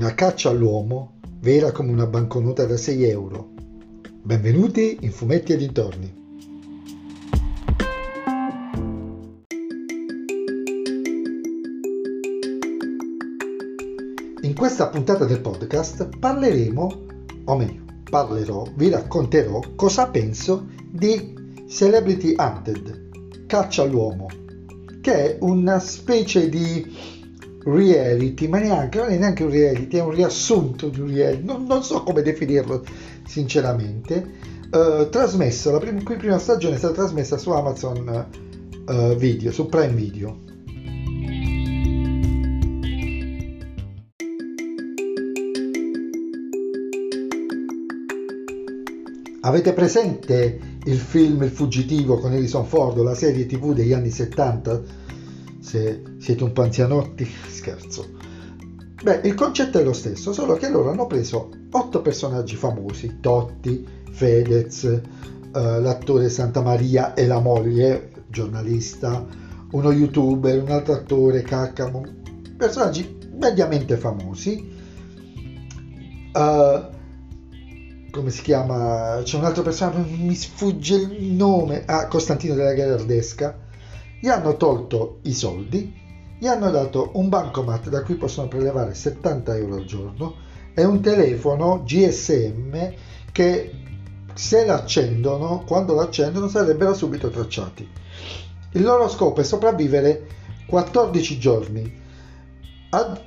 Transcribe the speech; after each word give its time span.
Una 0.00 0.14
caccia 0.14 0.48
all'uomo 0.48 1.18
vera 1.40 1.72
come 1.72 1.92
una 1.92 2.06
banconota 2.06 2.64
da 2.64 2.78
6 2.78 3.04
euro. 3.04 3.50
Benvenuti 4.22 4.96
in 5.02 5.12
Fumetti 5.12 5.52
e 5.52 5.56
dintorni. 5.58 6.14
In 14.40 14.54
questa 14.54 14.88
puntata 14.88 15.26
del 15.26 15.42
podcast 15.42 16.16
parleremo, 16.18 17.06
o 17.44 17.56
meglio, 17.58 17.84
parlerò, 18.08 18.64
vi 18.76 18.88
racconterò 18.88 19.60
cosa 19.76 20.08
penso 20.08 20.68
di 20.90 21.34
Celebrity 21.68 22.34
Hunted, 22.38 23.44
Caccia 23.44 23.82
all'uomo, 23.82 24.28
che 25.02 25.12
è 25.12 25.36
una 25.42 25.78
specie 25.78 26.48
di 26.48 27.18
reality, 27.64 28.48
ma 28.48 28.58
neanche, 28.58 28.98
non 28.98 29.10
è 29.10 29.18
neanche 29.18 29.44
un 29.44 29.50
reality, 29.50 29.96
è 29.96 30.02
un 30.02 30.10
riassunto 30.10 30.88
di 30.88 31.00
un 31.00 31.08
reality, 31.08 31.44
non, 31.44 31.64
non 31.64 31.82
so 31.82 32.02
come 32.02 32.22
definirlo 32.22 32.84
sinceramente. 33.26 34.58
Uh, 34.70 35.08
trasmesso, 35.08 35.72
la 35.72 35.78
prima, 35.78 36.00
prima 36.02 36.38
stagione 36.38 36.76
è 36.76 36.78
stata 36.78 36.94
trasmessa 36.94 37.36
su 37.36 37.50
Amazon 37.50 38.26
uh, 38.86 39.14
Video, 39.16 39.50
su 39.50 39.66
Prime 39.66 39.94
Video. 39.94 40.48
Avete 49.42 49.72
presente 49.72 50.60
il 50.84 50.98
film 50.98 51.42
Il 51.42 51.50
fuggitivo 51.50 52.18
con 52.18 52.32
Harrison 52.32 52.64
Ford, 52.64 52.98
la 52.98 53.14
serie 53.14 53.46
tv 53.46 53.72
degli 53.72 53.92
anni 53.92 54.10
70? 54.10 54.99
Se 55.70 56.02
siete 56.18 56.42
un 56.42 56.50
po' 56.50 56.62
anzianotti, 56.62 57.24
scherzo. 57.48 58.08
Beh, 59.04 59.20
il 59.22 59.34
concetto 59.34 59.78
è 59.78 59.84
lo 59.84 59.92
stesso, 59.92 60.32
solo 60.32 60.54
che 60.54 60.68
loro 60.68 60.90
hanno 60.90 61.06
preso 61.06 61.48
otto 61.70 62.02
personaggi 62.02 62.56
famosi, 62.56 63.18
Totti, 63.20 63.86
Fedez, 64.10 64.82
eh, 64.82 65.00
l'attore 65.52 66.28
Santa 66.28 66.60
Maria 66.60 67.14
e 67.14 67.24
la 67.24 67.38
moglie, 67.38 68.24
giornalista, 68.26 69.24
uno 69.70 69.92
youtuber, 69.92 70.60
un 70.60 70.70
altro 70.70 70.94
attore, 70.94 71.42
Caccamo, 71.42 72.04
personaggi 72.56 73.18
mediamente 73.34 73.96
famosi. 73.96 74.76
Uh, 76.32 76.88
come 78.10 78.30
si 78.30 78.42
chiama? 78.42 79.20
C'è 79.22 79.36
un 79.36 79.44
altro 79.44 79.62
personaggio, 79.62 80.04
mi 80.16 80.34
sfugge 80.34 80.96
il 80.96 81.32
nome. 81.32 81.84
Ah, 81.86 82.08
Costantino 82.08 82.56
della 82.56 82.72
Gherardesca. 82.72 83.68
Gli 84.20 84.28
hanno 84.28 84.58
tolto 84.58 85.20
i 85.22 85.32
soldi, 85.32 85.98
gli 86.38 86.46
hanno 86.46 86.70
dato 86.70 87.10
un 87.14 87.30
bancomat 87.30 87.88
da 87.88 88.02
cui 88.02 88.16
possono 88.16 88.48
prelevare 88.48 88.94
70 88.94 89.56
euro 89.56 89.76
al 89.76 89.84
giorno 89.86 90.34
e 90.74 90.84
un 90.84 91.00
telefono 91.00 91.82
GSM 91.84 92.92
che 93.32 93.72
se 94.34 94.64
l'accendono, 94.66 95.64
quando 95.66 95.94
l'accendono, 95.94 96.48
sarebbero 96.48 96.92
subito 96.92 97.30
tracciati. 97.30 97.88
Il 98.72 98.82
loro 98.82 99.08
scopo 99.08 99.40
è 99.40 99.44
sopravvivere 99.44 100.26
14 100.66 101.38
giorni. 101.38 101.98
Al, 102.90 103.22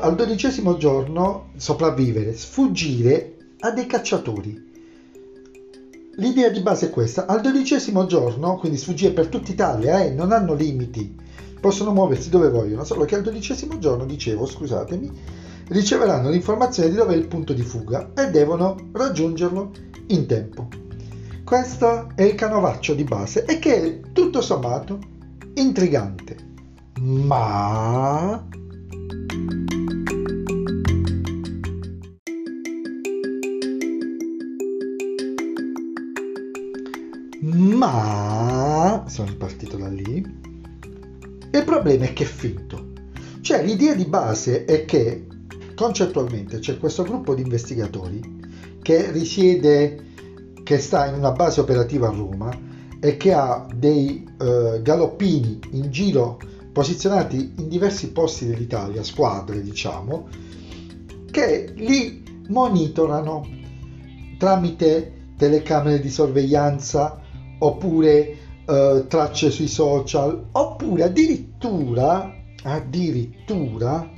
al 0.00 0.14
dodicesimo 0.14 0.76
giorno 0.76 1.50
sopravvivere, 1.56 2.34
sfuggire 2.34 3.36
a 3.60 3.70
dei 3.70 3.86
cacciatori. 3.86 4.67
L'idea 6.18 6.48
di 6.50 6.62
base 6.62 6.86
è 6.86 6.90
questa, 6.90 7.26
al 7.26 7.40
dodicesimo 7.40 8.04
giorno, 8.06 8.56
quindi 8.56 8.76
sfuggire 8.76 9.12
per 9.12 9.28
tutta 9.28 9.52
Italia, 9.52 10.02
eh, 10.02 10.10
non 10.10 10.32
hanno 10.32 10.52
limiti, 10.52 11.14
possono 11.60 11.92
muoversi 11.92 12.28
dove 12.28 12.48
vogliono, 12.50 12.82
solo 12.82 13.04
che 13.04 13.14
al 13.14 13.22
dodicesimo 13.22 13.78
giorno, 13.78 14.04
dicevo, 14.04 14.44
scusatemi, 14.44 15.12
riceveranno 15.68 16.28
l'informazione 16.28 16.88
di 16.88 16.96
dove 16.96 17.14
è 17.14 17.16
il 17.16 17.28
punto 17.28 17.52
di 17.52 17.62
fuga 17.62 18.10
e 18.16 18.30
devono 18.30 18.74
raggiungerlo 18.90 19.70
in 20.08 20.26
tempo. 20.26 20.66
Questo 21.44 22.08
è 22.16 22.22
il 22.22 22.34
canovaccio 22.34 22.94
di 22.94 23.04
base 23.04 23.44
e 23.44 23.60
che 23.60 23.76
è 23.76 24.00
tutto 24.12 24.40
sommato 24.40 24.98
intrigante. 25.54 26.36
Ma 27.00 28.44
ma 37.78 39.04
sono 39.06 39.28
ripartito 39.28 39.76
da 39.76 39.88
lì. 39.88 40.16
Il 41.50 41.64
problema 41.64 42.06
è 42.06 42.12
che 42.12 42.24
è 42.24 42.26
finto. 42.26 42.86
Cioè 43.40 43.64
l'idea 43.64 43.94
di 43.94 44.04
base 44.04 44.64
è 44.64 44.84
che 44.84 45.26
concettualmente 45.76 46.58
c'è 46.58 46.76
questo 46.76 47.04
gruppo 47.04 47.36
di 47.36 47.42
investigatori 47.42 48.20
che 48.82 49.12
risiede, 49.12 50.06
che 50.64 50.78
sta 50.78 51.06
in 51.06 51.14
una 51.14 51.30
base 51.30 51.60
operativa 51.60 52.08
a 52.08 52.12
Roma 52.12 52.50
e 53.00 53.16
che 53.16 53.32
ha 53.32 53.64
dei 53.72 54.28
uh, 54.38 54.82
galoppini 54.82 55.60
in 55.70 55.90
giro 55.90 56.40
posizionati 56.72 57.54
in 57.58 57.68
diversi 57.68 58.10
posti 58.10 58.46
dell'Italia, 58.46 59.04
squadre 59.04 59.62
diciamo, 59.62 60.28
che 61.30 61.72
li 61.76 62.24
monitorano 62.48 63.46
tramite 64.36 65.12
telecamere 65.36 66.00
di 66.00 66.10
sorveglianza 66.10 67.22
oppure 67.58 68.36
uh, 68.66 69.06
tracce 69.06 69.50
sui 69.50 69.68
social, 69.68 70.46
oppure 70.52 71.04
addirittura, 71.04 72.34
addirittura 72.62 74.08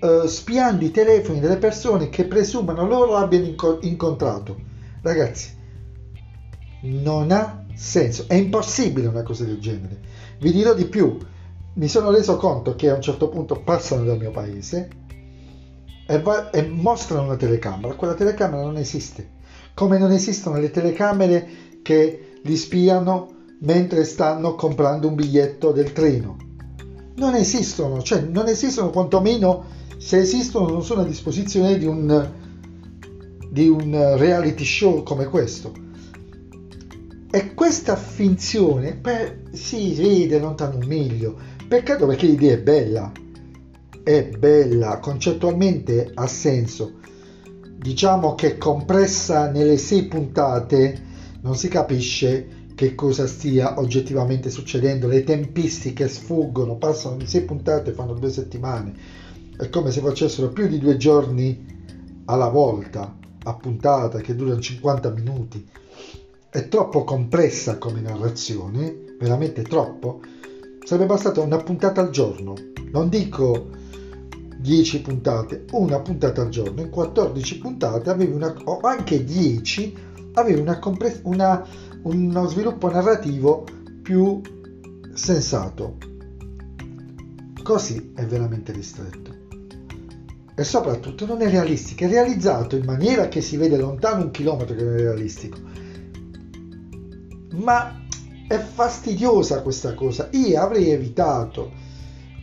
uh, 0.00 0.26
spiando 0.26 0.84
i 0.84 0.90
telefoni 0.90 1.40
delle 1.40 1.58
persone 1.58 2.08
che 2.08 2.24
presumono 2.24 2.86
loro 2.86 3.16
abbiano 3.16 3.46
inco- 3.46 3.78
incontrato. 3.82 4.56
Ragazzi, 5.02 5.54
non 6.82 7.30
ha 7.30 7.64
senso, 7.74 8.24
è 8.26 8.34
impossibile 8.34 9.06
una 9.06 9.22
cosa 9.22 9.44
del 9.44 9.60
genere. 9.60 10.00
Vi 10.38 10.52
dirò 10.52 10.74
di 10.74 10.86
più, 10.86 11.18
mi 11.74 11.88
sono 11.88 12.10
reso 12.10 12.36
conto 12.36 12.74
che 12.74 12.90
a 12.90 12.94
un 12.94 13.02
certo 13.02 13.28
punto 13.28 13.60
passano 13.60 14.04
dal 14.04 14.18
mio 14.18 14.30
paese 14.30 14.88
e, 16.06 16.20
va- 16.20 16.50
e 16.50 16.62
mostrano 16.62 17.24
una 17.24 17.36
telecamera, 17.36 17.94
quella 17.94 18.14
telecamera 18.14 18.62
non 18.62 18.76
esiste, 18.76 19.30
come 19.74 19.98
non 19.98 20.10
esistono 20.10 20.58
le 20.58 20.70
telecamere 20.70 21.48
che 21.82 22.25
li 22.46 22.56
spiano 22.56 23.34
mentre 23.60 24.04
stanno 24.04 24.54
comprando 24.54 25.08
un 25.08 25.14
biglietto 25.14 25.72
del 25.72 25.92
treno. 25.92 26.36
Non 27.16 27.34
esistono, 27.34 28.02
cioè 28.02 28.20
non 28.20 28.46
esistono 28.46 28.90
quantomeno 28.90 29.64
se 29.98 30.18
esistono 30.18 30.68
non 30.68 30.84
sono 30.84 31.00
a 31.00 31.04
disposizione 31.04 31.78
di 31.78 31.86
un, 31.86 32.30
di 33.50 33.68
un 33.68 34.16
reality 34.16 34.64
show 34.64 35.02
come 35.02 35.26
questo. 35.26 35.72
E 37.30 37.54
questa 37.54 37.96
finzione 37.96 38.94
beh, 38.94 39.42
si 39.52 39.94
vede 39.94 40.38
lontano 40.38 40.76
un 40.76 40.86
miglio. 40.86 41.36
Peccato 41.66 42.06
perché 42.06 42.26
l'idea 42.26 42.54
è 42.54 42.60
bella, 42.60 43.10
è 44.02 44.28
bella, 44.38 44.98
concettualmente 45.00 46.10
ha 46.14 46.26
senso. 46.26 46.92
Diciamo 47.78 48.34
che 48.34 48.58
compressa 48.58 49.50
nelle 49.50 49.78
sei 49.78 50.04
puntate 50.04 51.06
non 51.46 51.54
si 51.54 51.68
capisce 51.68 52.64
che 52.74 52.96
cosa 52.96 53.28
stia 53.28 53.78
oggettivamente 53.78 54.50
succedendo, 54.50 55.06
le 55.06 55.22
tempistiche 55.22 56.08
sfuggono, 56.08 56.74
passano 56.74 57.16
di 57.16 57.26
sei 57.26 57.42
puntate, 57.42 57.92
fanno 57.92 58.14
due 58.14 58.30
settimane, 58.30 58.92
è 59.56 59.68
come 59.68 59.92
se 59.92 60.00
facessero 60.00 60.48
più 60.48 60.66
di 60.66 60.80
due 60.80 60.96
giorni 60.96 61.64
alla 62.24 62.48
volta, 62.48 63.16
a 63.44 63.54
puntata, 63.54 64.18
che 64.18 64.34
durano 64.34 64.60
50 64.60 65.10
minuti. 65.10 65.64
È 66.50 66.66
troppo 66.66 67.04
complessa 67.04 67.78
come 67.78 68.00
narrazione, 68.00 69.14
veramente 69.16 69.62
troppo. 69.62 70.20
Sarebbe 70.84 71.06
bastata 71.06 71.40
una 71.42 71.58
puntata 71.58 72.00
al 72.00 72.10
giorno, 72.10 72.54
non 72.90 73.08
dico 73.08 73.68
10 74.58 75.00
puntate, 75.00 75.64
una 75.70 76.00
puntata 76.00 76.42
al 76.42 76.48
giorno. 76.48 76.80
In 76.80 76.90
14 76.90 77.58
puntate 77.58 78.10
avevi 78.10 78.32
una, 78.32 78.52
o 78.64 78.80
anche 78.80 79.22
10 79.22 80.06
avere 80.40 80.60
una 80.60 80.78
compre- 80.78 81.20
una, 81.24 81.66
uno 82.02 82.46
sviluppo 82.46 82.90
narrativo 82.90 83.64
più 84.02 84.40
sensato. 85.14 85.96
Così 87.62 88.12
è 88.14 88.24
veramente 88.26 88.72
ristretto. 88.72 89.34
E 90.54 90.64
soprattutto 90.64 91.26
non 91.26 91.42
è 91.42 91.50
realistico, 91.50 92.04
è 92.04 92.08
realizzato 92.08 92.76
in 92.76 92.84
maniera 92.84 93.28
che 93.28 93.40
si 93.40 93.56
vede 93.56 93.76
lontano 93.76 94.24
un 94.24 94.30
chilometro 94.30 94.74
che 94.74 94.84
non 94.84 94.94
è 94.94 95.00
realistico. 95.00 95.58
Ma 97.56 98.04
è 98.46 98.58
fastidiosa 98.58 99.62
questa 99.62 99.94
cosa. 99.94 100.28
Io 100.32 100.60
avrei 100.60 100.90
evitato, 100.90 101.72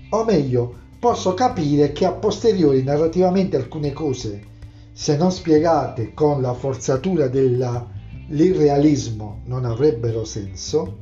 o 0.10 0.24
meglio, 0.25 0.81
posso 1.00 1.34
capire 1.34 1.92
che 1.92 2.06
a 2.06 2.12
posteriori 2.12 2.84
narrativamente 2.84 3.56
alcune 3.56 3.94
cose 3.94 4.51
se 4.94 5.18
non 5.18 5.31
spiegate 5.31 6.13
con 6.13 6.42
la 6.42 6.54
forzatura 6.54 7.28
dell'irrealismo 7.28 9.42
non 9.45 9.66
avrebbero 9.66 10.24
senso, 10.24 11.00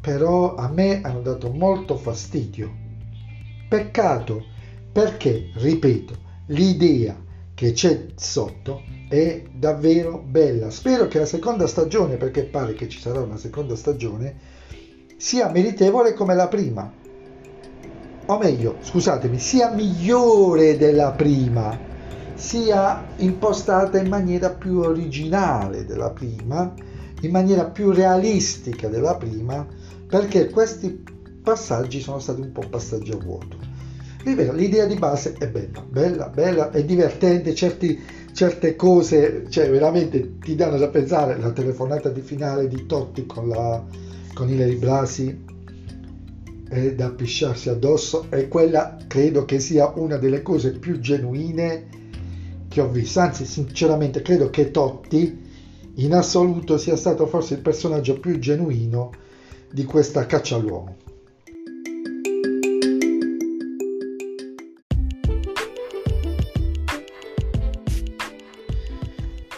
però 0.00 0.54
a 0.54 0.68
me 0.68 1.02
hanno 1.02 1.20
dato 1.20 1.52
molto 1.52 1.96
fastidio. 1.96 2.72
Peccato 3.68 4.42
perché, 4.90 5.50
ripeto, 5.54 6.14
l'idea 6.46 7.14
che 7.54 7.72
c'è 7.72 8.06
sotto 8.14 8.80
è 9.08 9.42
davvero 9.52 10.18
bella. 10.18 10.70
Spero 10.70 11.06
che 11.06 11.18
la 11.18 11.26
seconda 11.26 11.66
stagione, 11.66 12.16
perché 12.16 12.44
pare 12.44 12.72
che 12.72 12.88
ci 12.88 12.98
sarà 12.98 13.20
una 13.20 13.36
seconda 13.36 13.76
stagione, 13.76 14.34
sia 15.18 15.50
meritevole 15.50 16.14
come 16.14 16.34
la 16.34 16.48
prima. 16.48 16.90
O 18.26 18.38
meglio, 18.38 18.76
scusatemi, 18.80 19.38
sia 19.38 19.70
migliore 19.70 20.78
della 20.78 21.10
prima, 21.10 21.78
sia 22.40 23.04
impostata 23.16 23.98
in 23.98 24.08
maniera 24.08 24.48
più 24.48 24.78
originale 24.78 25.84
della 25.84 26.10
prima, 26.10 26.72
in 27.20 27.30
maniera 27.30 27.66
più 27.66 27.90
realistica 27.90 28.88
della 28.88 29.14
prima, 29.16 29.66
perché 30.06 30.48
questi 30.48 31.04
passaggi 31.42 32.00
sono 32.00 32.18
stati 32.18 32.40
un 32.40 32.50
po' 32.50 32.66
passaggi 32.68 33.12
a 33.12 33.18
vuoto. 33.18 33.58
L'idea 34.24 34.86
di 34.86 34.94
base 34.94 35.34
è 35.38 35.48
bella, 35.48 35.84
bella, 35.86 36.28
bella, 36.28 36.70
è 36.70 36.82
divertente, 36.82 37.54
certi, 37.54 38.00
certe 38.32 38.74
cose, 38.74 39.44
cioè 39.50 39.70
veramente 39.70 40.38
ti 40.38 40.54
danno 40.54 40.78
da 40.78 40.88
pensare, 40.88 41.38
la 41.38 41.50
telefonata 41.50 42.08
di 42.08 42.22
finale 42.22 42.68
di 42.68 42.86
Totti 42.86 43.26
con, 43.26 43.48
la, 43.48 43.84
con 44.32 44.48
Ilari 44.48 44.76
Blasi 44.76 45.44
è 46.70 46.94
da 46.94 47.10
pisciarsi 47.10 47.68
addosso 47.68 48.26
e 48.30 48.48
quella 48.48 48.96
credo 49.06 49.44
che 49.44 49.58
sia 49.58 49.92
una 49.94 50.16
delle 50.16 50.40
cose 50.40 50.70
più 50.72 51.00
genuine 51.00 51.98
che 52.70 52.80
ho 52.80 52.88
visto, 52.88 53.18
anzi 53.18 53.44
sinceramente 53.46 54.22
credo 54.22 54.48
che 54.48 54.70
Totti 54.70 55.48
in 55.96 56.14
assoluto 56.14 56.78
sia 56.78 56.94
stato 56.94 57.26
forse 57.26 57.54
il 57.54 57.62
personaggio 57.62 58.20
più 58.20 58.38
genuino 58.38 59.10
di 59.72 59.82
questa 59.82 60.24
caccia 60.24 60.54
all'uomo. 60.54 60.96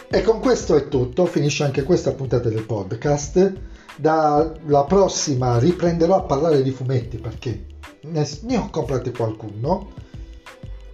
E 0.09 0.21
con 0.23 0.39
questo 0.39 0.75
è 0.75 0.87
tutto, 0.87 1.27
finisce 1.27 1.63
anche 1.63 1.83
questa 1.83 2.13
puntata 2.13 2.49
del 2.49 2.65
podcast. 2.65 3.53
Dalla 3.95 4.85
prossima 4.85 5.59
riprenderò 5.59 6.15
a 6.15 6.23
parlare 6.23 6.63
di 6.63 6.71
fumetti 6.71 7.17
perché 7.17 7.65
ne, 8.01 8.57
ho 8.57 8.69
comprati 8.71 9.11
qualcuno, 9.11 9.91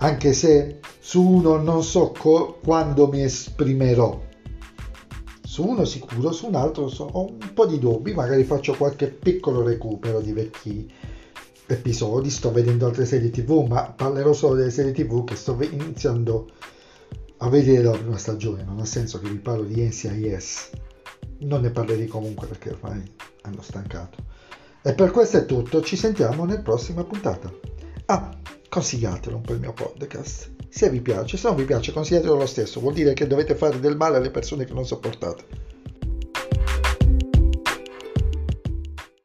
anche 0.02 0.34
se 0.34 0.80
su 1.00 1.22
uno 1.22 1.58
non 1.58 1.84
so 1.84 2.12
co- 2.18 2.60
quando 2.64 3.08
mi 3.08 3.22
esprimerò. 3.22 4.28
Su 5.42 5.66
uno 5.66 5.84
sicuro, 5.84 6.32
su 6.32 6.48
un 6.48 6.56
altro 6.56 6.88
so, 6.88 7.06
ho 7.12 7.26
un 7.26 7.54
po' 7.54 7.66
di 7.66 7.80
dubbi, 7.80 8.14
magari 8.14 8.44
faccio 8.44 8.76
qualche 8.76 9.08
piccolo 9.08 9.64
recupero 9.64 10.22
di 10.22 10.32
vecchi 10.32 10.92
episodi, 11.66 12.30
sto 12.30 12.52
vedendo 12.52 12.86
altre 12.86 13.06
serie 13.06 13.30
tv, 13.30 13.66
ma 13.68 13.92
parlerò 13.92 14.32
solo 14.34 14.56
delle 14.56 14.72
serie 14.72 14.92
tv 14.92 15.24
che 15.24 15.36
sto 15.36 15.58
iniziando 15.60 16.50
a 17.38 17.50
vedere 17.50 17.84
la 17.84 17.92
prima 17.92 18.18
stagione, 18.18 18.64
non 18.64 18.80
ha 18.80 18.86
senso 18.86 19.20
che 19.20 19.30
vi 19.30 19.38
parlo 19.38 19.64
di 19.64 19.82
NCIS, 19.82 20.70
non 21.40 21.62
ne 21.62 21.72
parlerei 21.72 22.08
comunque 22.08 22.48
perché 22.48 22.70
ormai 22.72 23.02
hanno 23.42 23.62
stancato. 23.62 24.18
E 24.82 24.94
per 24.94 25.12
questo 25.12 25.38
è 25.38 25.46
tutto, 25.46 25.82
ci 25.82 25.96
sentiamo 25.96 26.46
nella 26.46 26.62
prossima 26.62 27.04
puntata. 27.04 27.52
Ah, 28.06 28.39
consigliatelo 28.70 29.36
un 29.36 29.42
po' 29.42 29.54
il 29.54 29.60
mio 29.60 29.74
podcast, 29.74 30.52
se 30.70 30.90
vi 30.90 31.02
piace, 31.02 31.36
se 31.38 31.48
non 31.48 31.58
vi 31.58 31.66
piace 31.66 31.92
consigliatelo 31.92 32.36
lo 32.36 32.46
stesso, 32.46 32.80
vuol 32.80 32.94
dire 32.94 33.14
che 33.14 33.26
dovete 33.26 33.56
fare 33.56 33.80
del 33.80 33.98
male 33.98 34.18
alle 34.18 34.30
persone 34.30 34.66
che 34.66 34.74
non 34.74 34.86
sopportate. 34.86 35.44